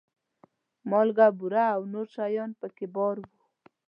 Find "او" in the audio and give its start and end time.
1.75-1.81